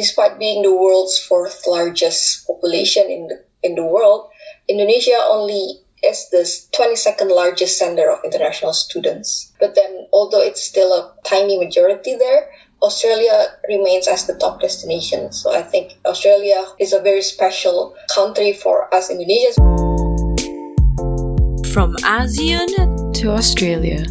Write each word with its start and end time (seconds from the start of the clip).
despite 0.00 0.38
being 0.38 0.62
the 0.62 0.72
world's 0.72 1.18
fourth 1.18 1.66
largest 1.66 2.46
population 2.46 3.04
in 3.10 3.28
the, 3.28 3.36
in 3.62 3.74
the 3.74 3.84
world, 3.84 4.30
Indonesia 4.66 5.20
only 5.28 5.76
is 6.02 6.30
the 6.30 6.40
22nd 6.72 7.28
largest 7.28 7.76
sender 7.76 8.10
of 8.10 8.24
international 8.24 8.72
students. 8.72 9.52
But 9.60 9.74
then, 9.74 10.08
although 10.10 10.40
it's 10.40 10.62
still 10.62 10.92
a 10.94 11.12
tiny 11.24 11.58
majority 11.58 12.16
there, 12.16 12.48
Australia 12.80 13.48
remains 13.68 14.08
as 14.08 14.26
the 14.26 14.32
top 14.40 14.62
destination. 14.62 15.32
So 15.32 15.52
I 15.52 15.60
think 15.60 15.92
Australia 16.06 16.64
is 16.78 16.94
a 16.94 17.00
very 17.02 17.20
special 17.20 17.94
country 18.14 18.54
for 18.54 18.88
us 18.94 19.12
Indonesians. 19.12 19.60
From 21.74 21.92
ASEAN 22.08 23.12
to 23.20 23.32
Australia, 23.32 24.06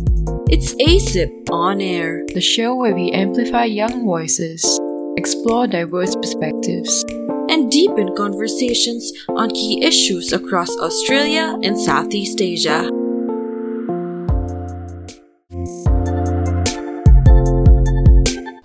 it's 0.53 0.75
ASYP 0.75 1.49
On 1.49 1.81
Air, 1.81 2.25
the 2.35 2.41
show 2.41 2.75
where 2.75 2.93
we 2.93 3.09
amplify 3.11 3.65
young 3.65 4.05
voices, 4.05 4.79
explore 5.19 5.67
diverse 5.67 6.15
perspectives, 6.15 7.03
and 7.51 7.69
deepen 7.69 8.15
conversations 8.15 9.11
on 9.27 9.51
key 9.51 9.83
issues 9.83 10.31
across 10.31 10.71
Australia 10.79 11.59
and 11.61 11.75
Southeast 11.75 12.39
Asia. 12.39 12.87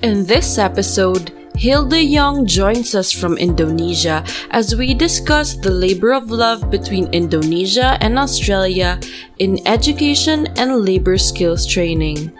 In 0.06 0.26
this 0.30 0.56
episode, 0.58 1.34
Hilda 1.56 1.98
Jong 2.06 2.46
joins 2.46 2.94
us 2.94 3.10
from 3.10 3.34
Indonesia 3.36 4.22
as 4.50 4.76
we 4.76 4.94
discuss 4.94 5.58
the 5.58 5.74
labor 5.74 6.12
of 6.14 6.30
love 6.30 6.70
between 6.70 7.10
Indonesia 7.10 7.98
and 7.98 8.18
Australia 8.18 9.00
in 9.38 9.58
education 9.66 10.46
and 10.54 10.86
labor 10.86 11.18
skills 11.18 11.66
training. 11.66 12.30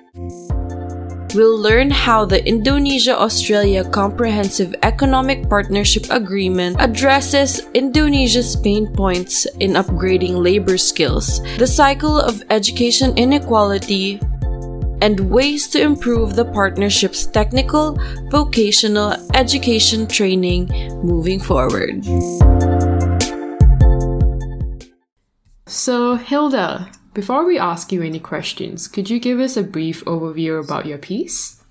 We'll 1.34 1.58
learn 1.58 1.90
how 1.90 2.24
the 2.24 2.38
Indonesia 2.46 3.18
Australia 3.18 3.82
Comprehensive 3.82 4.72
Economic 4.84 5.50
Partnership 5.50 6.06
Agreement 6.10 6.76
addresses 6.78 7.66
Indonesia's 7.74 8.54
pain 8.54 8.86
points 8.86 9.44
in 9.58 9.72
upgrading 9.72 10.38
labor 10.38 10.78
skills, 10.78 11.42
the 11.58 11.66
cycle 11.66 12.20
of 12.20 12.44
education 12.50 13.18
inequality, 13.18 14.20
and 15.02 15.18
ways 15.28 15.66
to 15.74 15.82
improve 15.82 16.36
the 16.36 16.44
partnership's 16.44 17.26
technical, 17.26 17.98
vocational 18.30 19.18
education 19.34 20.06
training 20.06 20.70
moving 21.02 21.40
forward. 21.40 22.06
So, 25.66 26.14
Hilda, 26.14 26.86
before 27.14 27.46
we 27.46 27.58
ask 27.58 27.92
you 27.92 28.02
any 28.02 28.18
questions, 28.18 28.88
could 28.88 29.08
you 29.08 29.20
give 29.20 29.38
us 29.38 29.56
a 29.56 29.62
brief 29.62 30.04
overview 30.04 30.62
about 30.62 30.86
your 30.86 30.98
piece? 30.98 31.64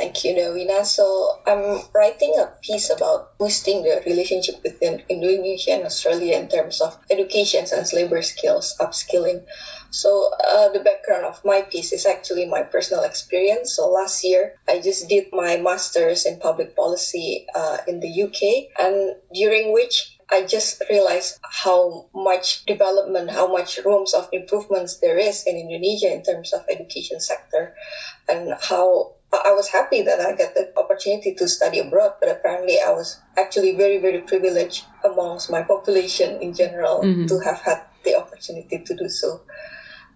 Thank 0.00 0.24
you, 0.24 0.32
Nawina. 0.32 0.86
So 0.86 1.36
I'm 1.46 1.82
writing 1.94 2.34
a 2.40 2.46
piece 2.62 2.88
about 2.88 3.36
boosting 3.36 3.82
the 3.82 4.00
relationship 4.06 4.62
between 4.62 5.02
Indonesia 5.10 5.72
and 5.72 5.84
Australia 5.84 6.38
in 6.38 6.48
terms 6.48 6.80
of 6.80 6.96
education 7.10 7.66
and 7.70 7.84
labor 7.92 8.22
skills, 8.22 8.74
upskilling. 8.80 9.44
So 9.90 10.32
uh, 10.48 10.70
the 10.70 10.80
background 10.80 11.26
of 11.26 11.44
my 11.44 11.60
piece 11.60 11.92
is 11.92 12.06
actually 12.06 12.46
my 12.46 12.62
personal 12.62 13.04
experience. 13.04 13.76
So 13.76 13.90
last 13.90 14.24
year, 14.24 14.54
I 14.66 14.80
just 14.80 15.06
did 15.10 15.26
my 15.34 15.58
master's 15.58 16.24
in 16.24 16.40
public 16.40 16.74
policy 16.74 17.44
uh, 17.54 17.84
in 17.86 18.00
the 18.00 18.08
UK, 18.08 18.72
and 18.80 19.16
during 19.34 19.74
which 19.74 20.16
I 20.30 20.46
just 20.46 20.82
realized 20.88 21.38
how 21.42 22.06
much 22.14 22.64
development, 22.64 23.30
how 23.30 23.50
much 23.50 23.78
rooms 23.84 24.14
of 24.14 24.28
improvements 24.32 24.98
there 24.98 25.18
is 25.18 25.44
in 25.46 25.56
Indonesia 25.56 26.12
in 26.12 26.22
terms 26.22 26.52
of 26.52 26.64
education 26.70 27.20
sector, 27.20 27.74
and 28.28 28.54
how 28.60 29.14
I 29.32 29.52
was 29.52 29.68
happy 29.68 30.02
that 30.02 30.20
I 30.20 30.36
got 30.36 30.54
the 30.54 30.72
opportunity 30.76 31.34
to 31.34 31.48
study 31.48 31.78
abroad, 31.78 32.14
but 32.20 32.28
apparently 32.28 32.78
I 32.80 32.90
was 32.90 33.20
actually 33.36 33.76
very, 33.76 33.98
very 33.98 34.22
privileged 34.22 34.84
amongst 35.04 35.50
my 35.50 35.62
population 35.62 36.40
in 36.42 36.54
general 36.54 37.02
mm-hmm. 37.02 37.26
to 37.26 37.38
have 37.40 37.60
had 37.60 37.82
the 38.04 38.16
opportunity 38.16 38.82
to 38.84 38.96
do 38.96 39.08
so. 39.08 39.40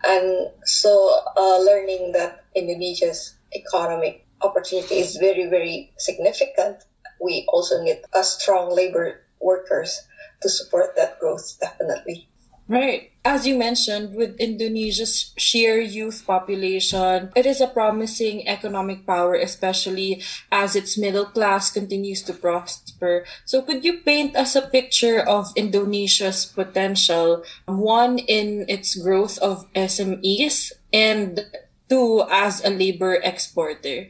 And 0.04 0.50
so, 0.64 1.20
uh, 1.36 1.58
learning 1.58 2.12
that 2.12 2.44
Indonesia's 2.54 3.36
economic 3.54 4.26
opportunity 4.42 4.96
is 4.96 5.16
very, 5.16 5.46
very 5.46 5.92
significant, 5.96 6.82
we 7.20 7.46
also 7.48 7.82
need 7.82 8.02
a 8.12 8.22
strong 8.22 8.74
labor 8.74 9.24
workers 9.44 10.08
to 10.40 10.48
support 10.48 10.96
that 10.96 11.20
growth, 11.20 11.60
definitely. 11.60 12.28
Right. 12.66 13.12
As 13.24 13.46
you 13.46 13.56
mentioned, 13.56 14.16
with 14.16 14.40
Indonesia's 14.40 15.32
sheer 15.36 15.80
youth 15.80 16.24
population, 16.26 17.28
it 17.36 17.44
is 17.44 17.60
a 17.60 17.68
promising 17.68 18.48
economic 18.48 19.06
power, 19.06 19.34
especially 19.34 20.22
as 20.50 20.76
its 20.76 20.96
middle 20.96 21.26
class 21.26 21.70
continues 21.70 22.22
to 22.24 22.32
prosper. 22.32 23.24
So 23.44 23.60
could 23.60 23.84
you 23.84 24.00
paint 24.00 24.36
us 24.36 24.56
a 24.56 24.64
picture 24.64 25.20
of 25.20 25.52
Indonesia's 25.56 26.44
potential, 26.46 27.44
one 27.66 28.18
in 28.18 28.64
its 28.68 28.96
growth 28.96 29.36
of 29.38 29.68
SMEs 29.74 30.72
and 30.92 31.44
two 31.88 32.24
as 32.30 32.64
a 32.64 32.70
labor 32.70 33.20
exporter? 33.20 34.08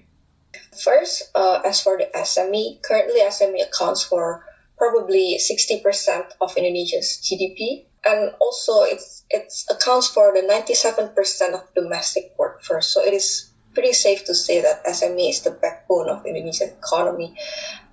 First, 0.79 1.31
uh, 1.35 1.63
as 1.67 1.83
for 1.83 1.99
the 1.99 2.07
SME, 2.15 2.83
currently 2.83 3.21
SME 3.23 3.67
accounts 3.67 4.03
for 4.03 4.47
probably 4.77 5.39
60% 5.39 5.83
of 6.41 6.57
Indonesia's 6.57 7.21
GDP 7.23 7.87
and 8.05 8.33
also 8.41 8.83
it's 8.83 9.25
it 9.31 9.53
accounts 9.71 10.09
for 10.09 10.33
the 10.35 10.43
97% 10.43 11.55
of 11.55 11.75
domestic 11.75 12.35
workforce. 12.39 12.89
So 12.89 13.03
it 13.03 13.15
is 13.15 13.51
pretty 13.73 13.93
safe 13.93 14.25
to 14.27 14.35
say 14.35 14.61
that 14.61 14.85
SME 14.85 15.31
is 15.31 15.43
the 15.43 15.51
backbone 15.51 16.09
of 16.09 16.25
Indonesian 16.27 16.71
economy. 16.71 17.35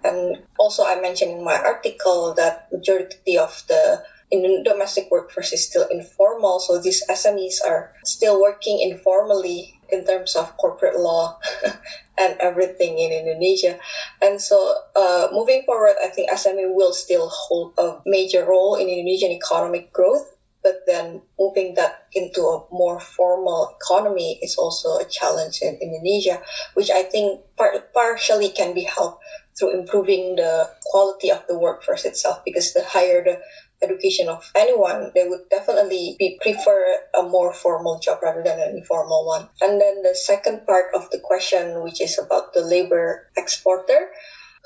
And 0.03 0.43
also 0.59 0.85
I 0.85 0.99
mentioned 1.01 1.31
in 1.31 1.43
my 1.43 1.57
article 1.57 2.33
that 2.35 2.67
majority 2.71 3.37
of 3.37 3.63
the 3.67 4.03
in 4.31 4.63
domestic 4.63 5.11
workforce 5.11 5.51
is 5.51 5.67
still 5.67 5.85
informal. 5.91 6.59
So 6.59 6.79
these 6.79 7.03
SMEs 7.09 7.55
are 7.65 7.93
still 8.05 8.41
working 8.41 8.79
informally 8.79 9.77
in 9.91 10.05
terms 10.05 10.35
of 10.37 10.55
corporate 10.55 10.97
law 10.97 11.37
and 12.17 12.37
everything 12.39 12.97
in 12.97 13.11
Indonesia. 13.11 13.77
And 14.21 14.39
so 14.39 14.75
uh, 14.95 15.27
moving 15.31 15.63
forward, 15.65 15.95
I 16.01 16.07
think 16.07 16.29
SME 16.29 16.73
will 16.73 16.93
still 16.93 17.27
hold 17.29 17.73
a 17.77 17.97
major 18.05 18.45
role 18.45 18.75
in 18.75 18.87
Indonesian 18.87 19.31
economic 19.31 19.91
growth. 19.91 20.23
But 20.63 20.85
then 20.85 21.23
moving 21.39 21.73
that 21.73 22.05
into 22.13 22.41
a 22.43 22.63
more 22.69 22.99
formal 22.99 23.75
economy 23.81 24.37
is 24.43 24.55
also 24.57 24.97
a 24.99 25.05
challenge 25.05 25.57
in 25.63 25.75
Indonesia, 25.81 26.39
which 26.75 26.91
I 26.91 27.01
think 27.01 27.41
part, 27.57 27.91
partially 27.93 28.49
can 28.49 28.75
be 28.75 28.83
helped 28.83 29.23
through 29.57 29.73
improving 29.73 30.35
the 30.35 30.69
quality 30.85 31.31
of 31.31 31.41
the 31.47 31.57
workforce 31.57 32.05
itself 32.05 32.41
because 32.45 32.73
the 32.73 32.83
higher 32.83 33.23
the 33.23 33.39
education 33.81 34.29
of 34.29 34.49
anyone, 34.55 35.11
they 35.15 35.27
would 35.27 35.49
definitely 35.49 36.15
be 36.19 36.39
prefer 36.41 36.97
a 37.17 37.23
more 37.23 37.53
formal 37.53 37.99
job 37.99 38.19
rather 38.21 38.43
than 38.43 38.59
an 38.59 38.77
informal 38.77 39.25
one. 39.25 39.49
And 39.61 39.81
then 39.81 40.03
the 40.03 40.15
second 40.15 40.65
part 40.65 40.93
of 40.93 41.09
the 41.11 41.19
question, 41.19 41.83
which 41.83 42.01
is 42.01 42.19
about 42.19 42.53
the 42.53 42.61
labor 42.61 43.27
exporter. 43.37 44.11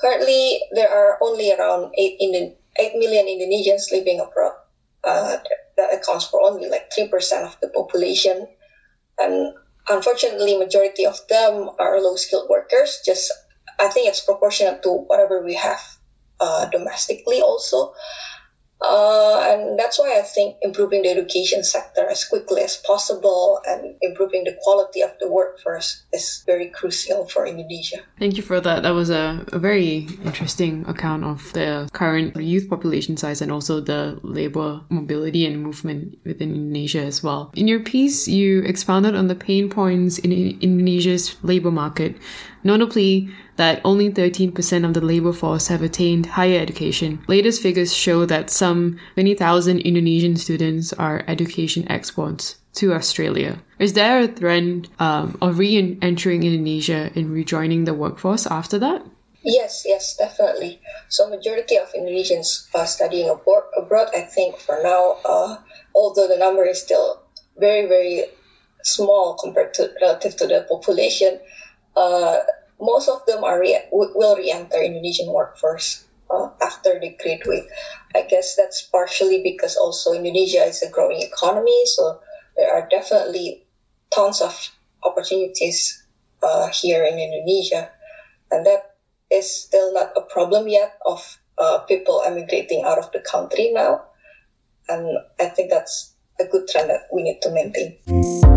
Currently, 0.00 0.60
there 0.72 0.90
are 0.90 1.18
only 1.22 1.52
around 1.52 1.92
8, 1.96 2.16
in, 2.20 2.54
8 2.78 2.92
million 2.96 3.26
Indonesians 3.26 3.90
living 3.90 4.20
abroad. 4.20 4.52
Uh, 5.02 5.38
that 5.76 5.94
accounts 5.94 6.26
for 6.26 6.42
only 6.42 6.68
like 6.68 6.90
3% 6.90 7.10
of 7.44 7.56
the 7.60 7.68
population. 7.68 8.46
And 9.18 9.54
unfortunately, 9.88 10.58
majority 10.58 11.06
of 11.06 11.20
them 11.28 11.70
are 11.78 12.00
low-skilled 12.00 12.48
workers. 12.50 13.00
Just, 13.04 13.32
I 13.78 13.88
think 13.88 14.08
it's 14.08 14.20
proportional 14.20 14.78
to 14.82 14.90
whatever 15.06 15.44
we 15.44 15.54
have 15.54 15.80
uh, 16.40 16.66
domestically 16.66 17.40
also. 17.40 17.94
Uh, 18.82 19.40
and 19.48 19.78
that's 19.78 19.98
why 19.98 20.18
I 20.18 20.22
think 20.22 20.56
improving 20.60 21.02
the 21.02 21.08
education 21.08 21.64
sector 21.64 22.06
as 22.08 22.24
quickly 22.24 22.62
as 22.62 22.76
possible 22.76 23.58
and 23.66 23.96
improving 24.02 24.44
the 24.44 24.56
quality 24.62 25.00
of 25.00 25.12
the 25.18 25.30
workforce 25.30 26.04
is 26.12 26.42
very 26.44 26.68
crucial 26.68 27.26
for 27.26 27.46
Indonesia. 27.46 28.00
Thank 28.18 28.36
you 28.36 28.42
for 28.42 28.60
that. 28.60 28.82
That 28.82 28.90
was 28.90 29.08
a, 29.08 29.44
a 29.52 29.58
very 29.58 30.06
interesting 30.24 30.84
account 30.86 31.24
of 31.24 31.52
the 31.54 31.88
current 31.92 32.36
youth 32.36 32.68
population 32.68 33.16
size 33.16 33.40
and 33.40 33.50
also 33.50 33.80
the 33.80 34.20
labor 34.22 34.82
mobility 34.90 35.46
and 35.46 35.62
movement 35.62 36.18
within 36.24 36.54
Indonesia 36.54 37.00
as 37.00 37.22
well. 37.22 37.50
In 37.54 37.66
your 37.68 37.80
piece, 37.80 38.28
you 38.28 38.62
expounded 38.62 39.14
on 39.14 39.28
the 39.28 39.34
pain 39.34 39.70
points 39.70 40.18
in 40.18 40.32
Indonesia's 40.32 41.36
labor 41.42 41.70
market, 41.70 42.16
notably 42.62 43.30
that 43.56 43.80
only 43.84 44.10
13% 44.10 44.84
of 44.84 44.94
the 44.94 45.00
labor 45.00 45.32
force 45.32 45.68
have 45.68 45.82
attained 45.82 46.26
higher 46.26 46.60
education. 46.60 47.22
Latest 47.28 47.62
figures 47.62 47.94
show 47.94 48.26
that 48.26 48.50
some 48.50 48.98
20,000 49.14 49.80
Indonesian 49.80 50.36
students 50.36 50.92
are 50.94 51.24
education 51.26 51.90
exports 51.90 52.56
to 52.74 52.92
Australia. 52.92 53.58
Is 53.78 53.94
there 53.94 54.20
a 54.20 54.28
trend 54.28 54.88
um, 54.98 55.36
of 55.40 55.58
re-entering 55.58 56.42
Indonesia 56.42 57.10
and 57.14 57.32
rejoining 57.32 57.84
the 57.84 57.94
workforce 57.94 58.46
after 58.46 58.78
that? 58.78 59.02
Yes, 59.42 59.84
yes, 59.86 60.16
definitely. 60.16 60.80
So 61.08 61.30
majority 61.30 61.76
of 61.76 61.92
Indonesians 61.94 62.66
are 62.74 62.86
studying 62.86 63.30
abroad, 63.30 63.62
abroad 63.76 64.08
I 64.14 64.22
think 64.22 64.58
for 64.58 64.80
now, 64.82 65.18
uh, 65.24 65.58
although 65.94 66.26
the 66.26 66.36
number 66.36 66.64
is 66.64 66.82
still 66.82 67.22
very, 67.56 67.86
very 67.86 68.24
small 68.82 69.34
compared 69.34 69.72
to 69.74 69.92
relative 70.02 70.36
to 70.36 70.46
the 70.46 70.66
population, 70.68 71.38
uh, 71.96 72.38
most 72.80 73.08
of 73.08 73.24
them 73.26 73.44
are 73.44 73.60
re- 73.60 73.88
will 73.92 74.36
re-enter 74.36 74.82
Indonesian 74.82 75.32
workforce 75.32 76.04
uh, 76.30 76.48
after 76.62 76.98
they 77.00 77.16
graduate. 77.22 77.64
I 78.14 78.22
guess 78.22 78.56
that's 78.56 78.82
partially 78.82 79.42
because 79.42 79.76
also 79.76 80.12
Indonesia 80.12 80.64
is 80.64 80.82
a 80.82 80.90
growing 80.90 81.22
economy, 81.22 81.84
so 81.86 82.20
there 82.56 82.72
are 82.72 82.88
definitely 82.90 83.66
tons 84.10 84.40
of 84.40 84.54
opportunities 85.04 86.04
uh, 86.42 86.68
here 86.68 87.04
in 87.04 87.18
Indonesia, 87.18 87.90
and 88.50 88.66
that 88.66 88.96
is 89.30 89.50
still 89.50 89.92
not 89.92 90.12
a 90.16 90.22
problem 90.22 90.68
yet 90.68 90.98
of 91.06 91.38
uh, 91.58 91.78
people 91.88 92.22
emigrating 92.26 92.84
out 92.84 92.98
of 92.98 93.10
the 93.12 93.20
country 93.20 93.70
now, 93.72 94.02
and 94.88 95.18
I 95.40 95.46
think 95.46 95.70
that's 95.70 96.14
a 96.40 96.44
good 96.44 96.68
trend 96.68 96.90
that 96.90 97.08
we 97.12 97.22
need 97.22 97.40
to 97.42 97.50
maintain. 97.50 98.55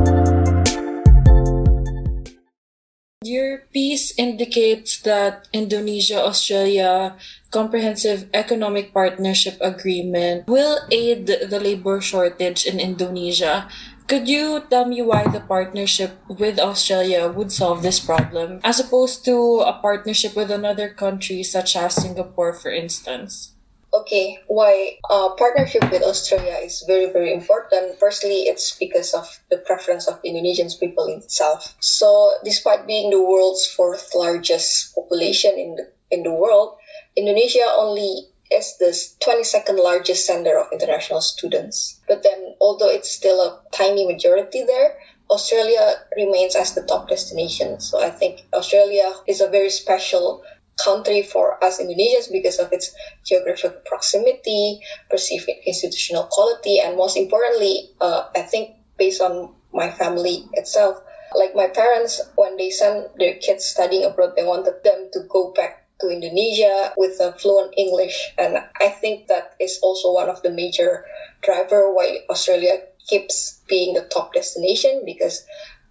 Your 3.29 3.69
piece 3.69 4.09
indicates 4.17 4.97
that 5.05 5.45
Indonesia 5.53 6.17
Australia 6.17 7.13
Comprehensive 7.53 8.25
Economic 8.33 8.89
Partnership 8.89 9.53
Agreement 9.61 10.49
will 10.49 10.81
aid 10.89 11.29
the 11.29 11.61
labor 11.61 12.01
shortage 12.01 12.65
in 12.65 12.81
Indonesia. 12.81 13.69
Could 14.09 14.25
you 14.25 14.65
tell 14.73 14.89
me 14.89 15.05
why 15.05 15.29
the 15.29 15.45
partnership 15.45 16.17
with 16.25 16.57
Australia 16.57 17.29
would 17.29 17.53
solve 17.53 17.85
this 17.85 18.01
problem 18.01 18.65
as 18.65 18.81
opposed 18.81 19.21
to 19.29 19.61
a 19.61 19.77
partnership 19.77 20.33
with 20.33 20.49
another 20.49 20.89
country 20.89 21.45
such 21.45 21.77
as 21.77 22.01
Singapore, 22.01 22.57
for 22.57 22.73
instance? 22.73 23.53
Okay, 23.99 24.39
why 24.47 24.97
uh, 25.09 25.35
partnership 25.35 25.83
with 25.91 26.03
Australia 26.03 26.55
is 26.63 26.85
very, 26.87 27.11
very 27.11 27.33
important. 27.33 27.99
Firstly, 27.99 28.47
it's 28.47 28.71
because 28.79 29.13
of 29.13 29.27
the 29.49 29.57
preference 29.57 30.07
of 30.07 30.23
Indonesian 30.23 30.69
people 30.79 31.07
itself. 31.07 31.75
So, 31.81 32.35
despite 32.45 32.87
being 32.87 33.09
the 33.09 33.21
world's 33.21 33.67
fourth 33.67 34.15
largest 34.15 34.95
population 34.95 35.51
in 35.59 35.75
the, 35.75 35.91
in 36.11 36.23
the 36.23 36.31
world, 36.31 36.77
Indonesia 37.17 37.67
only 37.75 38.29
is 38.49 38.77
the 38.77 38.95
22nd 39.19 39.83
largest 39.83 40.25
sender 40.25 40.57
of 40.57 40.71
international 40.71 41.19
students. 41.19 41.99
But 42.07 42.23
then, 42.23 42.55
although 42.61 42.89
it's 42.89 43.11
still 43.11 43.41
a 43.41 43.59
tiny 43.73 44.07
majority 44.07 44.63
there, 44.63 44.97
Australia 45.29 45.95
remains 46.15 46.55
as 46.55 46.73
the 46.73 46.83
top 46.83 47.09
destination. 47.09 47.81
So 47.81 48.01
I 48.01 48.09
think 48.09 48.47
Australia 48.53 49.13
is 49.27 49.41
a 49.41 49.49
very 49.49 49.69
special 49.69 50.41
country 50.83 51.21
for 51.21 51.61
us 51.63 51.79
Indonesians 51.79 52.31
because 52.31 52.59
of 52.59 52.71
its 52.71 52.93
geographic 53.25 53.85
proximity, 53.85 54.79
perceived 55.09 55.49
institutional 55.65 56.23
quality, 56.31 56.79
and 56.79 56.97
most 56.97 57.17
importantly, 57.17 57.89
uh, 58.01 58.23
I 58.35 58.41
think 58.41 58.75
based 58.97 59.21
on 59.21 59.53
my 59.73 59.89
family 59.89 60.45
itself, 60.53 60.97
like 61.35 61.55
my 61.55 61.67
parents, 61.67 62.21
when 62.35 62.57
they 62.57 62.69
send 62.69 63.07
their 63.17 63.35
kids 63.35 63.65
studying 63.65 64.03
abroad, 64.03 64.33
they 64.35 64.43
wanted 64.43 64.83
them 64.83 65.09
to 65.13 65.19
go 65.29 65.51
back 65.53 65.85
to 66.01 66.09
Indonesia 66.09 66.93
with 66.97 67.19
a 67.19 67.33
fluent 67.33 67.73
English, 67.77 68.33
and 68.37 68.57
I 68.79 68.89
think 68.89 69.27
that 69.27 69.53
is 69.59 69.79
also 69.81 70.13
one 70.13 70.29
of 70.29 70.41
the 70.41 70.49
major 70.49 71.05
driver 71.41 71.93
why 71.93 72.23
Australia 72.29 72.79
keeps 73.07 73.61
being 73.67 73.93
the 73.93 74.01
top 74.01 74.33
destination 74.33 75.03
because 75.05 75.43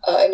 uh, 0.07 0.25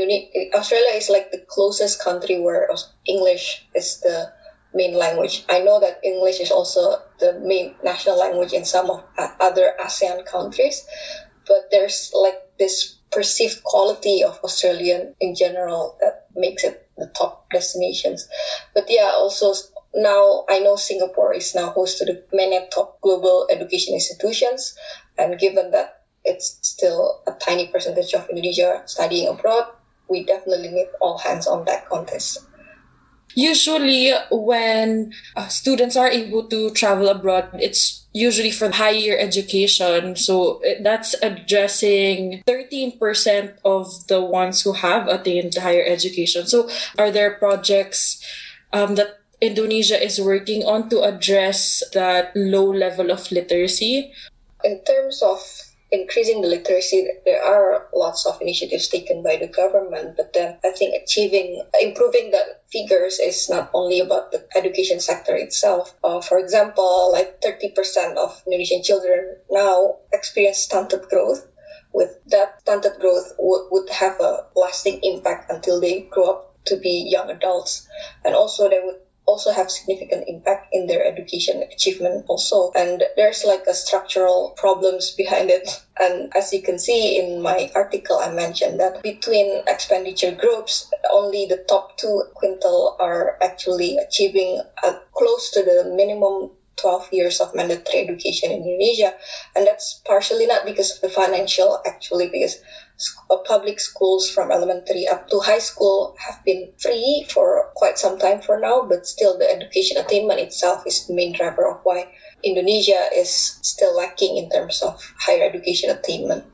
Australia 0.54 0.92
is 0.94 1.08
like 1.08 1.30
the 1.30 1.42
closest 1.48 2.00
country 2.00 2.38
where 2.38 2.68
English 3.06 3.66
is 3.74 4.00
the 4.00 4.30
main 4.74 4.94
language. 4.94 5.44
I 5.48 5.60
know 5.60 5.80
that 5.80 6.00
English 6.02 6.40
is 6.40 6.50
also 6.50 7.00
the 7.18 7.38
main 7.40 7.74
national 7.82 8.18
language 8.18 8.52
in 8.52 8.64
some 8.64 8.90
of 8.90 9.04
other 9.40 9.74
ASEAN 9.80 10.26
countries, 10.26 10.84
but 11.46 11.70
there's 11.70 12.12
like 12.14 12.40
this 12.58 12.96
perceived 13.10 13.62
quality 13.62 14.22
of 14.22 14.38
Australian 14.42 15.14
in 15.20 15.34
general 15.34 15.96
that 16.00 16.26
makes 16.34 16.64
it 16.64 16.88
the 16.98 17.06
top 17.16 17.46
destinations. 17.50 18.28
But 18.74 18.86
yeah, 18.88 19.10
also 19.14 19.54
now 19.94 20.44
I 20.48 20.58
know 20.58 20.76
Singapore 20.76 21.32
is 21.34 21.54
now 21.54 21.70
host 21.70 21.98
to 21.98 22.04
the 22.04 22.24
many 22.32 22.58
top 22.70 23.00
global 23.00 23.46
education 23.50 23.94
institutions, 23.94 24.76
and 25.16 25.38
given 25.38 25.70
that 25.70 26.02
it's 26.24 26.58
still 26.62 27.22
a 27.26 27.32
tiny 27.32 27.68
percentage 27.68 28.14
of 28.14 28.28
Indonesia 28.28 28.82
studying 28.86 29.28
abroad, 29.28 29.66
we 30.08 30.24
definitely 30.24 30.68
need 30.68 30.88
all 31.00 31.18
hands 31.18 31.46
on 31.46 31.64
that 31.66 31.86
contest. 31.86 32.38
Usually, 33.34 34.12
when 34.30 35.12
uh, 35.36 35.48
students 35.48 35.96
are 35.96 36.08
able 36.08 36.46
to 36.48 36.70
travel 36.70 37.08
abroad, 37.08 37.48
it's 37.54 38.06
usually 38.12 38.52
for 38.52 38.70
higher 38.70 39.18
education. 39.18 40.16
So 40.16 40.62
that's 40.80 41.14
addressing 41.20 42.42
13% 42.46 43.58
of 43.64 44.06
the 44.06 44.22
ones 44.22 44.62
who 44.62 44.72
have 44.72 45.08
attained 45.08 45.54
higher 45.54 45.84
education. 45.84 46.46
So, 46.46 46.70
are 46.96 47.10
there 47.10 47.32
projects 47.32 48.22
um, 48.72 48.94
that 48.94 49.18
Indonesia 49.40 50.00
is 50.00 50.20
working 50.20 50.64
on 50.64 50.88
to 50.90 51.02
address 51.02 51.82
that 51.92 52.32
low 52.34 52.70
level 52.70 53.10
of 53.10 53.30
literacy? 53.30 54.12
In 54.62 54.80
terms 54.84 55.20
of 55.22 55.42
increasing 55.90 56.40
the 56.40 56.48
literacy, 56.48 57.06
there 57.24 57.42
are 57.42 57.88
lots 57.94 58.26
of 58.26 58.40
initiatives 58.40 58.88
taken 58.88 59.22
by 59.22 59.36
the 59.36 59.46
government, 59.46 60.16
but 60.16 60.32
then 60.32 60.58
I 60.64 60.70
think 60.70 60.94
achieving, 60.94 61.62
improving 61.80 62.30
the 62.30 62.44
figures 62.72 63.18
is 63.18 63.48
not 63.48 63.70
only 63.74 64.00
about 64.00 64.32
the 64.32 64.46
education 64.56 65.00
sector 65.00 65.34
itself. 65.36 65.94
Uh, 66.02 66.20
for 66.20 66.38
example, 66.38 67.10
like 67.12 67.40
30% 67.42 68.18
of 68.18 68.42
Indonesian 68.46 68.82
children 68.82 69.36
now 69.50 69.98
experience 70.12 70.58
stunted 70.58 71.02
growth. 71.08 71.46
With 71.92 72.18
that 72.26 72.60
stunted 72.60 72.98
growth 72.98 73.30
w- 73.38 73.68
would 73.70 73.88
have 73.88 74.20
a 74.20 74.46
lasting 74.56 75.00
impact 75.02 75.50
until 75.50 75.80
they 75.80 76.00
grow 76.00 76.24
up 76.30 76.54
to 76.66 76.76
be 76.76 77.06
young 77.08 77.30
adults. 77.30 77.86
And 78.24 78.34
also 78.34 78.68
they 78.68 78.80
would 78.80 78.98
also 79.26 79.50
have 79.50 79.70
significant 79.70 80.24
impact 80.26 80.68
in 80.72 80.86
their 80.86 81.04
education 81.04 81.62
achievement 81.72 82.24
also 82.28 82.70
and 82.74 83.02
there's 83.16 83.44
like 83.44 83.64
a 83.66 83.74
structural 83.74 84.52
problems 84.56 85.10
behind 85.10 85.50
it 85.50 85.82
and 86.00 86.30
as 86.34 86.52
you 86.52 86.60
can 86.60 86.78
see 86.78 87.18
in 87.18 87.40
my 87.40 87.70
article 87.74 88.18
i 88.18 88.30
mentioned 88.30 88.78
that 88.78 89.02
between 89.02 89.62
expenditure 89.66 90.32
groups 90.32 90.90
only 91.12 91.46
the 91.46 91.64
top 91.68 91.96
two 91.96 92.22
quintile 92.34 92.96
are 92.98 93.38
actually 93.42 93.96
achieving 93.96 94.60
a 94.82 94.94
close 95.12 95.50
to 95.50 95.62
the 95.62 95.84
minimum 95.96 96.50
12 96.76 97.08
years 97.12 97.40
of 97.40 97.54
mandatory 97.54 97.98
education 98.00 98.50
in 98.50 98.58
Indonesia. 98.58 99.14
And 99.54 99.66
that's 99.66 100.00
partially 100.04 100.46
not 100.46 100.64
because 100.64 100.90
of 100.90 101.00
the 101.00 101.08
financial, 101.08 101.80
actually, 101.86 102.28
because 102.28 102.56
public 103.46 103.80
schools 103.80 104.30
from 104.30 104.50
elementary 104.50 105.06
up 105.06 105.28
to 105.28 105.38
high 105.40 105.58
school 105.58 106.16
have 106.18 106.42
been 106.44 106.72
free 106.78 107.26
for 107.28 107.70
quite 107.74 107.98
some 107.98 108.18
time 108.18 108.40
for 108.40 108.58
now, 108.58 108.86
but 108.88 109.06
still 109.06 109.38
the 109.38 109.50
education 109.50 109.96
attainment 109.96 110.40
itself 110.40 110.86
is 110.86 111.06
the 111.06 111.14
main 111.14 111.32
driver 111.32 111.68
of 111.68 111.80
why 111.84 112.08
Indonesia 112.42 113.08
is 113.14 113.30
still 113.62 113.96
lacking 113.96 114.36
in 114.36 114.50
terms 114.50 114.82
of 114.82 115.00
higher 115.18 115.44
education 115.44 115.90
attainment. 115.90 116.44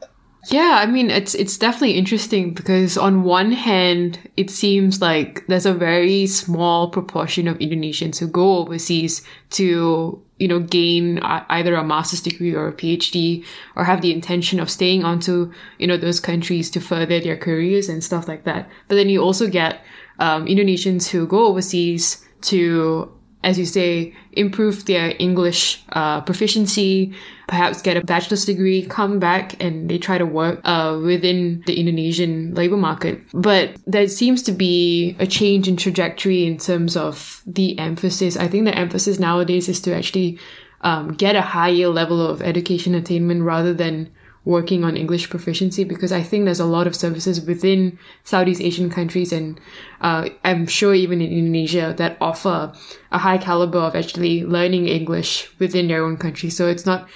Yeah, 0.48 0.78
I 0.82 0.86
mean 0.86 1.10
it's 1.10 1.34
it's 1.34 1.58
definitely 1.58 1.98
interesting 1.98 2.54
because 2.54 2.96
on 2.96 3.24
one 3.24 3.52
hand 3.52 4.18
it 4.36 4.50
seems 4.50 5.02
like 5.02 5.46
there's 5.48 5.66
a 5.66 5.74
very 5.74 6.26
small 6.26 6.88
proportion 6.88 7.46
of 7.46 7.58
Indonesians 7.58 8.18
who 8.18 8.26
go 8.26 8.56
overseas 8.58 9.22
to 9.50 10.22
you 10.40 10.48
know 10.48 10.58
gain 10.58 11.20
either 11.22 11.74
a 11.76 11.84
master's 11.84 12.22
degree 12.22 12.54
or 12.54 12.66
a 12.66 12.72
PhD 12.72 13.44
or 13.76 13.84
have 13.84 14.00
the 14.00 14.12
intention 14.12 14.58
of 14.58 14.70
staying 14.70 15.04
onto 15.04 15.52
you 15.78 15.86
know 15.86 15.96
those 15.96 16.18
countries 16.18 16.70
to 16.70 16.80
further 16.80 17.20
their 17.20 17.36
careers 17.36 17.88
and 17.88 18.02
stuff 18.02 18.26
like 18.26 18.44
that. 18.44 18.68
But 18.88 18.96
then 18.96 19.08
you 19.08 19.22
also 19.22 19.46
get 19.46 19.84
um, 20.18 20.46
Indonesians 20.46 21.08
who 21.08 21.26
go 21.26 21.46
overseas 21.46 22.26
to 22.42 23.12
as 23.42 23.58
you 23.58 23.64
say, 23.64 24.14
improve 24.32 24.84
their 24.84 25.14
English 25.18 25.82
uh, 25.92 26.20
proficiency, 26.20 27.14
perhaps 27.48 27.80
get 27.80 27.96
a 27.96 28.04
bachelor's 28.04 28.44
degree, 28.44 28.84
come 28.84 29.18
back 29.18 29.62
and 29.62 29.88
they 29.88 29.98
try 29.98 30.18
to 30.18 30.26
work 30.26 30.60
uh, 30.64 31.00
within 31.02 31.62
the 31.66 31.80
Indonesian 31.80 32.54
labor 32.54 32.76
market. 32.76 33.20
But 33.32 33.76
there 33.86 34.06
seems 34.08 34.42
to 34.44 34.52
be 34.52 35.16
a 35.18 35.26
change 35.26 35.68
in 35.68 35.76
trajectory 35.76 36.46
in 36.46 36.58
terms 36.58 36.96
of 36.96 37.42
the 37.46 37.78
emphasis. 37.78 38.36
I 38.36 38.46
think 38.46 38.66
the 38.66 38.76
emphasis 38.76 39.18
nowadays 39.18 39.68
is 39.68 39.80
to 39.82 39.94
actually 39.94 40.38
um, 40.82 41.14
get 41.14 41.34
a 41.34 41.42
higher 41.42 41.88
level 41.88 42.24
of 42.24 42.42
education 42.42 42.94
attainment 42.94 43.42
rather 43.42 43.72
than 43.72 44.10
working 44.44 44.84
on 44.84 44.96
English 44.96 45.28
proficiency 45.28 45.84
because 45.84 46.12
I 46.12 46.22
think 46.22 46.44
there's 46.44 46.60
a 46.60 46.64
lot 46.64 46.86
of 46.86 46.96
services 46.96 47.40
within 47.42 47.98
Southeast 48.24 48.62
Asian 48.62 48.88
countries 48.88 49.32
and 49.32 49.60
uh, 50.00 50.30
I'm 50.44 50.66
sure 50.66 50.94
even 50.94 51.20
in 51.20 51.30
Indonesia 51.30 51.94
that 51.98 52.16
offer 52.20 52.72
a 53.12 53.18
high 53.18 53.38
caliber 53.38 53.78
of 53.78 53.94
actually 53.94 54.44
learning 54.44 54.88
English 54.88 55.50
within 55.58 55.88
their 55.88 56.04
own 56.04 56.16
country. 56.16 56.48
So 56.48 56.68
it's 56.68 56.86
not, 56.86 57.08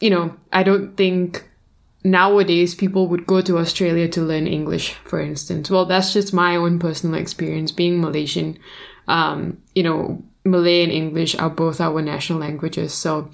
you 0.00 0.10
know, 0.10 0.36
I 0.52 0.62
don't 0.62 0.96
think 0.96 1.44
nowadays 2.04 2.76
people 2.76 3.08
would 3.08 3.26
go 3.26 3.40
to 3.40 3.58
Australia 3.58 4.08
to 4.08 4.22
learn 4.22 4.46
English, 4.46 4.92
for 5.04 5.20
instance. 5.20 5.70
Well, 5.70 5.84
that's 5.84 6.12
just 6.12 6.32
my 6.32 6.54
own 6.54 6.78
personal 6.78 7.20
experience 7.20 7.72
being 7.72 8.00
Malaysian. 8.00 8.56
Um, 9.08 9.60
you 9.74 9.82
know, 9.82 10.22
Malay 10.44 10.84
and 10.84 10.92
English 10.92 11.34
are 11.36 11.50
both 11.50 11.80
our 11.80 12.00
national 12.02 12.38
languages. 12.38 12.94
So 12.94 13.30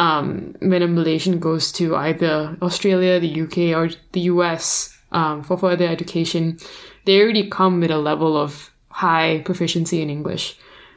um, 0.00 0.56
when 0.60 0.80
a 0.80 0.88
Malaysian 0.88 1.38
goes 1.38 1.70
to 1.72 1.94
either 1.94 2.56
Australia, 2.62 3.20
the 3.20 3.42
UK, 3.42 3.76
or 3.76 3.90
the 4.12 4.20
US 4.32 4.96
um, 5.12 5.42
for 5.42 5.58
further 5.58 5.86
education, 5.86 6.58
they 7.04 7.20
already 7.20 7.50
come 7.50 7.80
with 7.80 7.90
a 7.90 7.98
level 7.98 8.34
of 8.34 8.72
high 8.88 9.42
proficiency 9.44 10.00
in 10.00 10.08
English. 10.08 10.56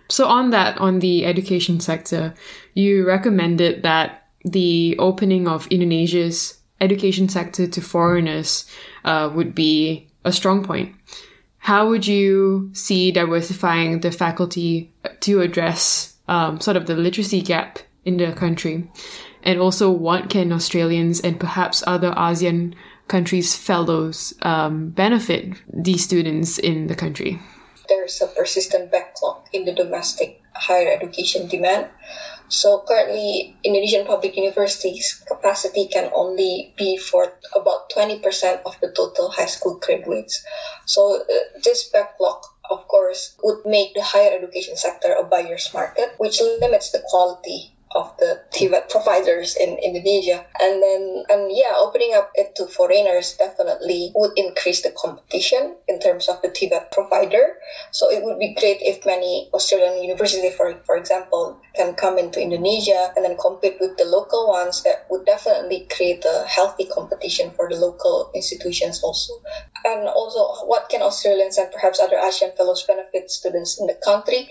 So 0.09 0.25
on 0.27 0.51
that, 0.51 0.77
on 0.77 0.99
the 0.99 1.25
education 1.25 1.81
sector, 1.81 2.33
you 2.75 3.05
recommended 3.05 3.83
that 3.83 4.27
the 4.45 4.95
opening 4.99 5.49
of 5.49 5.67
Indonesia's 5.67 6.57
education 6.79 7.27
sector 7.27 7.67
to 7.67 7.81
foreigners 7.81 8.65
uh, 9.03 9.29
would 9.35 9.53
be 9.53 10.07
a 10.23 10.31
strong 10.31 10.63
point. 10.63 10.95
How 11.57 11.89
would 11.89 12.07
you 12.07 12.69
see 12.71 13.11
diversifying 13.11 13.99
the 13.99 14.11
faculty 14.11 14.93
to 15.21 15.41
address 15.41 16.15
um, 16.29 16.61
sort 16.61 16.77
of 16.77 16.87
the 16.87 16.95
literacy 16.95 17.41
gap 17.41 17.79
in 18.05 18.17
the 18.17 18.33
country? 18.33 18.89
And 19.43 19.59
also, 19.59 19.91
what 19.91 20.29
can 20.29 20.51
Australians 20.51 21.19
and 21.19 21.39
perhaps 21.39 21.83
other 21.85 22.11
ASEAN 22.11 22.75
countries' 23.07 23.55
fellows 23.55 24.33
um, 24.41 24.89
benefit 24.89 25.53
these 25.71 26.03
students 26.03 26.57
in 26.57 26.87
the 26.87 26.95
country? 26.95 27.39
There's 27.89 28.21
a 28.21 28.27
persistent 28.27 28.91
backlog 28.91 29.43
in 29.51 29.65
the 29.65 29.73
domestic 29.73 30.41
higher 30.55 30.91
education 30.93 31.47
demand. 31.47 31.89
So 32.47 32.83
currently, 32.87 33.57
Indonesian 33.63 34.05
public 34.05 34.37
universities 34.37 35.23
capacity 35.27 35.87
can 35.87 36.11
only 36.13 36.73
be 36.77 36.97
for 36.97 37.33
about 37.55 37.89
20% 37.91 38.61
of 38.65 38.79
the 38.79 38.91
total 38.95 39.31
high 39.31 39.47
school 39.47 39.79
graduates. 39.79 40.45
So 40.85 41.21
uh, 41.21 41.59
this 41.63 41.89
backlog 41.89 42.43
of 42.69 42.87
course, 42.87 43.35
would 43.43 43.65
make 43.65 43.93
the 43.93 44.03
higher 44.03 44.31
education 44.37 44.75
sector 44.75 45.13
a 45.13 45.23
buyer's 45.23 45.73
market, 45.73 46.13
which 46.17 46.41
limits 46.41 46.91
the 46.91 47.03
quality 47.05 47.73
of 47.95 48.15
the 48.17 48.41
TVET 48.51 48.89
providers 48.89 49.55
in 49.55 49.77
Indonesia. 49.77 50.45
And 50.59 50.81
then, 50.81 51.23
and 51.29 51.51
yeah, 51.51 51.73
opening 51.77 52.13
up 52.13 52.31
it 52.35 52.55
to 52.55 52.67
foreigners 52.67 53.33
definitely 53.37 54.11
would 54.15 54.31
increase 54.35 54.81
the 54.81 54.91
competition 54.91 55.75
in 55.87 55.99
terms 55.99 56.27
of 56.27 56.41
the 56.41 56.49
TVET 56.49 56.91
provider. 56.91 57.57
So 57.91 58.09
it 58.09 58.23
would 58.23 58.39
be 58.39 58.53
great 58.53 58.77
if 58.81 59.05
many 59.05 59.49
Australian 59.53 60.03
universities, 60.03 60.55
for, 60.55 60.75
for 60.85 60.95
example, 60.95 61.59
can 61.75 61.93
come 61.95 62.17
into 62.17 62.41
Indonesia 62.41 63.13
and 63.15 63.25
then 63.25 63.37
compete 63.37 63.77
with 63.79 63.97
the 63.97 64.05
local 64.05 64.47
ones 64.47 64.83
that 64.83 65.05
would 65.09 65.25
definitely 65.25 65.87
create 65.89 66.23
a 66.25 66.45
healthy 66.47 66.85
competition 66.85 67.51
for 67.51 67.69
the 67.69 67.75
local 67.75 68.31
institutions 68.35 69.01
also. 69.03 69.33
And 69.85 70.07
also, 70.07 70.65
what 70.65 70.89
can 70.89 71.01
Australians 71.01 71.57
and 71.57 71.71
perhaps 71.71 71.99
other 71.99 72.17
ASEAN 72.17 72.55
fellows 72.55 72.83
benefit 72.83 73.29
students 73.31 73.79
in 73.79 73.87
the 73.87 73.97
country? 74.03 74.49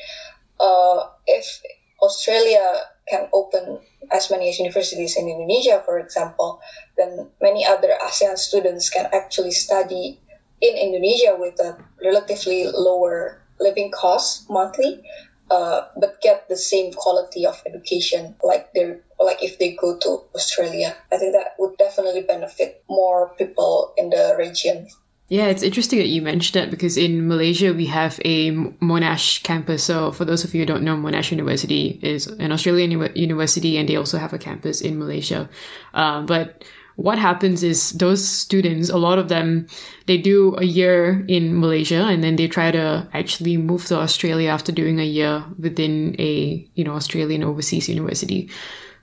Uh, 0.61 1.09
if 1.27 1.63
Australia 2.03 2.83
can 3.13 3.29
open 3.37 3.77
as 4.09 4.31
many 4.33 4.49
as 4.49 4.59
universities 4.59 5.17
in 5.21 5.29
Indonesia, 5.29 5.85
for 5.85 6.01
example, 6.01 6.61
then 6.97 7.29
many 7.45 7.65
other 7.65 7.93
ASEAN 8.01 8.41
students 8.41 8.89
can 8.89 9.07
actually 9.13 9.53
study 9.53 10.17
in 10.65 10.73
Indonesia 10.77 11.37
with 11.37 11.61
a 11.61 11.77
relatively 12.01 12.65
lower 12.73 13.43
living 13.61 13.91
cost 13.91 14.49
monthly, 14.49 15.03
uh, 15.51 15.83
but 16.01 16.21
get 16.23 16.49
the 16.49 16.57
same 16.57 16.93
quality 16.93 17.45
of 17.45 17.61
education 17.67 18.35
like 18.43 18.73
they 18.73 18.97
like 19.21 19.43
if 19.43 19.59
they 19.59 19.77
go 19.77 19.99
to 19.99 20.25
Australia. 20.35 20.97
I 21.13 21.19
think 21.19 21.35
that 21.37 21.55
would 21.59 21.77
definitely 21.77 22.23
benefit 22.23 22.83
more 22.89 23.35
people 23.37 23.93
in 23.99 24.09
the 24.09 24.35
region. 24.39 24.89
Yeah, 25.33 25.47
it's 25.47 25.63
interesting 25.63 25.99
that 25.99 26.09
you 26.09 26.21
mentioned 26.21 26.61
that 26.61 26.71
because 26.71 26.99
in 26.99 27.27
Malaysia 27.27 27.73
we 27.73 27.87
have 27.87 28.21
a 28.23 28.51
Monash 28.51 29.43
campus. 29.43 29.83
So 29.83 30.13
for 30.13 30.27
those 30.27 30.45
of 30.45 30.53
you 30.53 30.61
who 30.61 30.67
don't 30.67 30.85
know, 30.85 30.95
Monash 30.95 31.31
University 31.31 31.99
is 32.03 32.27
an 32.27 32.53
Australian 32.53 32.91
university, 33.15 33.79
and 33.79 33.89
they 33.89 33.97
also 33.97 34.19
have 34.19 34.35
a 34.35 34.39
campus 34.39 34.83
in 34.83 34.99
Malaysia. 34.99 35.49
Uh, 35.95 36.21
but 36.21 36.65
what 36.97 37.19
happens 37.19 37.63
is 37.63 37.93
those 37.93 38.23
students, 38.23 38.91
a 38.91 38.99
lot 38.99 39.19
of 39.19 39.31
them, 39.31 39.69
they 40.05 40.19
do 40.19 40.55
a 40.57 40.65
year 40.65 41.25
in 41.29 41.59
Malaysia 41.59 42.05
and 42.05 42.23
then 42.23 42.37
they 42.37 42.47
try 42.47 42.71
to 42.71 43.09
actually 43.15 43.57
move 43.57 43.87
to 43.87 43.97
Australia 43.97 44.51
after 44.51 44.71
doing 44.71 45.01
a 45.01 45.07
year 45.19 45.43
within 45.59 46.15
a 46.19 46.61
you 46.75 46.85
know 46.85 46.93
Australian 46.93 47.43
overseas 47.43 47.89
university. 47.89 48.51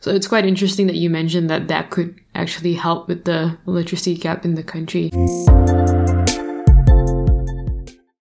So 0.02 0.14
it's 0.14 0.28
quite 0.28 0.46
interesting 0.46 0.86
that 0.86 0.96
you 0.96 1.10
mentioned 1.10 1.50
that 1.50 1.70
that 1.70 1.90
could 1.90 2.22
actually 2.36 2.76
help 2.76 3.08
with 3.08 3.26
the 3.26 3.58
literacy 3.66 4.16
gap 4.16 4.46
in 4.46 4.54
the 4.54 4.64
country 4.64 5.10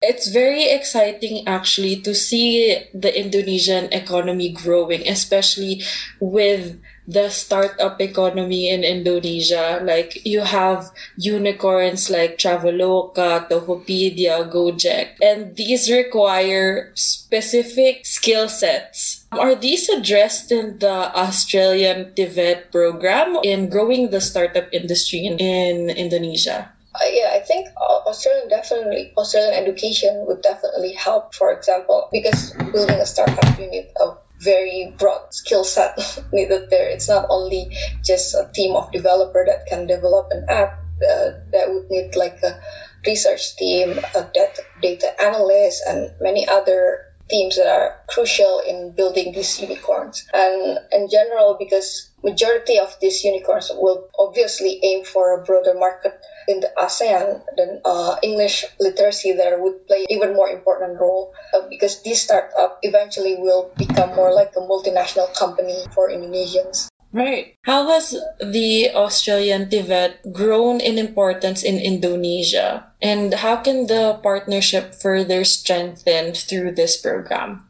it's 0.07 0.31
very 0.31 0.71
exciting 0.71 1.45
actually 1.47 1.99
to 2.01 2.15
see 2.15 2.79
the 2.93 3.11
Indonesian 3.11 3.91
economy 3.91 4.49
growing, 4.49 5.03
especially 5.07 5.83
with 6.19 6.79
the 7.07 7.29
startup 7.29 7.99
economy 7.99 8.69
in 8.69 8.83
Indonesia. 8.83 9.79
Like 9.83 10.25
you 10.25 10.41
have 10.41 10.91
unicorns 11.15 12.09
like 12.09 12.37
Traveloka, 12.37 13.47
Tokopedia, 13.47 14.47
Gojek, 14.47 15.19
and 15.21 15.55
these 15.55 15.91
require 15.91 16.91
specific 16.95 18.05
skill 18.05 18.47
sets. 18.47 19.25
Are 19.31 19.55
these 19.55 19.87
addressed 19.89 20.51
in 20.51 20.79
the 20.79 21.11
Australian 21.15 22.15
TVET 22.15 22.71
program 22.71 23.39
in 23.43 23.69
growing 23.69 24.11
the 24.11 24.21
startup 24.21 24.67
industry 24.71 25.25
in, 25.25 25.39
in 25.39 25.89
Indonesia? 25.89 26.71
Uh, 26.99 27.05
yeah, 27.11 27.29
I 27.33 27.39
think 27.39 27.67
Australian 27.77 28.49
definitely 28.49 29.13
Australian 29.17 29.53
education 29.53 30.25
would 30.27 30.41
definitely 30.41 30.93
help. 30.93 31.35
For 31.35 31.51
example, 31.51 32.09
because 32.11 32.53
building 32.73 32.99
a 32.99 33.05
startup, 33.05 33.59
you 33.59 33.69
need 33.69 33.87
a 34.01 34.15
very 34.39 34.93
broad 34.97 35.33
skill 35.33 35.63
set 35.63 35.97
needed 36.33 36.69
there. 36.69 36.89
It's 36.89 37.09
not 37.09 37.25
only 37.29 37.69
just 38.03 38.33
a 38.33 38.49
team 38.53 38.75
of 38.75 38.91
developer 38.91 39.45
that 39.45 39.67
can 39.67 39.85
develop 39.87 40.27
an 40.31 40.45
app. 40.49 40.79
Uh, 40.97 41.37
that 41.53 41.69
would 41.69 41.87
need 41.91 42.15
like 42.15 42.41
a 42.41 42.59
research 43.05 43.55
team, 43.55 43.99
a 44.15 44.23
data, 44.33 44.63
data 44.81 45.13
analyst, 45.21 45.83
and 45.87 46.11
many 46.19 46.47
other 46.47 47.05
teams 47.29 47.57
that 47.57 47.67
are 47.67 47.99
crucial 48.07 48.61
in 48.67 48.93
building 48.95 49.31
these 49.33 49.59
unicorns. 49.61 50.25
And 50.33 50.79
in 50.91 51.07
general, 51.09 51.55
because 51.59 52.09
majority 52.27 52.77
of 52.77 52.91
these 52.99 53.23
unicorns 53.23 53.71
will 53.73 54.09
obviously 54.19 54.79
aim 54.83 55.05
for 55.05 55.33
a 55.33 55.43
broader 55.43 55.73
market 55.73 56.19
in 56.47 56.59
the 56.59 56.71
ASEAN, 56.77 57.41
then 57.55 57.81
uh, 57.85 58.15
English 58.23 58.65
literacy 58.79 59.31
there 59.31 59.61
would 59.61 59.85
play 59.87 60.05
even 60.09 60.33
more 60.33 60.49
important 60.49 60.99
role 60.99 61.33
uh, 61.53 61.61
because 61.69 62.03
this 62.03 62.21
startup 62.21 62.79
eventually 62.83 63.35
will 63.39 63.71
become 63.77 64.15
more 64.15 64.33
like 64.33 64.51
a 64.55 64.63
multinational 64.63 65.31
company 65.35 65.83
for 65.93 66.09
Indonesians. 66.09 66.87
Right. 67.13 67.55
How 67.63 67.87
has 67.87 68.15
the 68.39 68.91
Australian 68.91 69.71
TVET 69.71 70.33
grown 70.33 70.79
in 70.81 70.97
importance 70.97 71.63
in 71.63 71.79
Indonesia? 71.79 72.91
And 73.01 73.33
how 73.33 73.57
can 73.63 73.87
the 73.87 74.19
partnership 74.21 74.93
further 74.93 75.43
strengthen 75.43 76.33
through 76.33 76.75
this 76.75 76.99
program? 76.99 77.66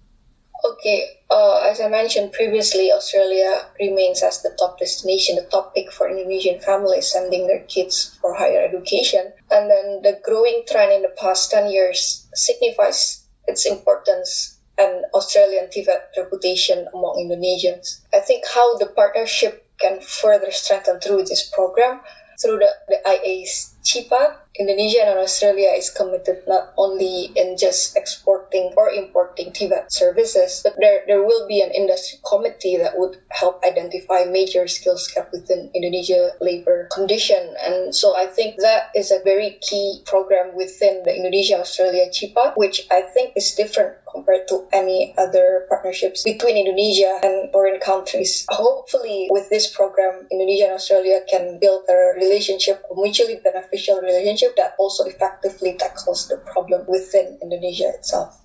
Okay, 0.64 1.20
uh, 1.30 1.60
as 1.60 1.80
I 1.80 1.88
mentioned 1.88 2.34
previously, 2.34 2.92
Australia 2.92 3.68
remains 3.80 4.24
as 4.24 4.42
the 4.42 4.56
top 4.58 4.80
destination, 4.80 5.36
the 5.36 5.44
top 5.44 5.76
pick 5.76 5.92
for 5.92 6.10
Indonesian 6.10 6.60
families 6.60 7.12
sending 7.12 7.46
their 7.48 7.64
kids 7.64 8.18
for 8.22 8.34
higher 8.34 8.62
education. 8.62 9.34
And 9.52 9.70
then 9.70 10.02
the 10.02 10.20
growing 10.24 10.64
trend 10.68 10.92
in 10.92 11.04
the 11.04 11.14
past 11.18 11.52
10 11.52 11.70
years 11.70 12.28
signifies 12.34 13.24
its 13.48 13.66
importance 13.66 14.58
and 14.78 15.06
Australian 15.14 15.68
TVET 15.68 16.18
reputation 16.18 16.88
among 16.94 17.18
Indonesians. 17.18 18.02
I 18.14 18.20
think 18.20 18.46
how 18.48 18.78
the 18.78 18.88
partnership 18.88 19.66
can 19.80 20.02
further 20.02 20.52
strengthen 20.52 21.00
through 21.00 21.24
this 21.24 21.50
program, 21.50 22.02
through 22.40 22.60
the, 22.60 22.72
the 22.88 23.00
IA's 23.06 23.76
CEPA, 23.84 24.38
Indonesia 24.60 25.06
and 25.06 25.20
Australia 25.20 25.70
is 25.70 25.90
committed 25.90 26.44
not 26.48 26.74
only 26.78 27.32
in 27.36 27.58
just 27.58 27.96
exporting 27.96 28.74
or 28.76 28.90
importing 28.90 29.52
TVET 29.52 29.92
services, 29.92 30.62
but 30.64 30.76
there, 30.80 31.04
there 31.08 31.24
will 31.24 31.48
be 31.48 31.62
an 31.62 31.72
industry 31.72 32.20
committee 32.28 32.76
that 32.78 32.98
would 32.98 33.18
help 33.30 33.64
identify 33.64 34.26
major 34.26 34.68
skills 34.68 35.08
gap 35.08 35.32
within 35.32 35.72
Indonesia 35.74 36.32
labor 36.42 36.90
condition. 36.92 37.56
And 37.64 37.96
so 37.96 38.18
I 38.18 38.26
think 38.26 38.58
that 38.58 38.92
is 38.96 39.12
a 39.12 39.24
very 39.24 39.60
key 39.62 40.02
program 40.06 40.56
within 40.56 41.04
the 41.04 41.16
Indonesia-Australia 41.16 42.10
CEPA, 42.10 42.58
which 42.58 42.88
I 42.92 43.02
think 43.02 43.34
is 43.36 43.56
different 43.56 43.96
compared 44.18 44.48
to 44.50 44.66
any 44.74 45.14
other 45.18 45.68
partnerships 45.70 46.24
between 46.24 46.58
Indonesia 46.58 47.20
and 47.22 47.52
foreign 47.52 47.80
countries. 47.80 48.46
Hopefully, 48.50 49.28
with 49.30 49.50
this 49.50 49.70
program, 49.70 50.26
Indonesia 50.32 50.66
and 50.66 50.74
Australia 50.74 51.22
can 51.30 51.60
build 51.62 51.86
a 51.88 52.18
relationship, 52.18 52.82
a 52.90 52.96
mutually 52.98 53.38
beneficial 53.44 54.02
relationship 54.02 54.56
that 54.58 54.74
also 54.80 55.06
effectively 55.06 55.78
tackles 55.78 56.28
the 56.28 56.38
problem 56.50 56.82
within 56.88 57.38
Indonesia 57.42 57.90
itself. 57.94 58.42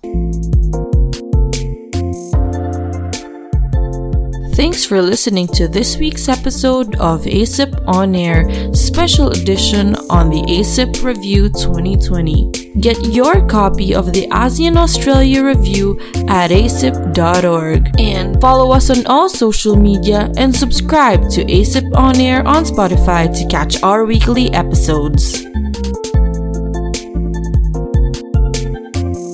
Thanks 4.55 4.85
for 4.85 5.01
listening 5.01 5.47
to 5.47 5.67
this 5.67 5.97
week's 5.97 6.29
episode 6.29 6.93
of 6.97 7.23
ASYP 7.23 7.87
On 7.87 8.13
Air, 8.13 8.71
special 8.75 9.31
edition 9.31 9.95
on 10.11 10.29
the 10.29 10.43
ASYP 10.43 11.03
Review 11.03 11.49
2020. 11.49 12.51
Get 12.79 13.03
your 13.07 13.45
copy 13.47 13.95
of 13.95 14.13
the 14.13 14.27
ASEAN 14.27 14.77
Australia 14.77 15.43
Review 15.43 15.99
at 16.27 16.51
asyp.org 16.51 17.99
and 17.99 18.39
follow 18.39 18.71
us 18.71 18.91
on 18.91 19.03
all 19.07 19.27
social 19.27 19.75
media 19.75 20.31
and 20.37 20.55
subscribe 20.55 21.29
to 21.31 21.43
ASYP 21.45 21.95
On 21.95 22.15
Air 22.21 22.47
on 22.47 22.63
Spotify 22.63 23.35
to 23.35 23.47
catch 23.47 23.81
our 23.81 24.05
weekly 24.05 24.53
episodes. 24.53 25.52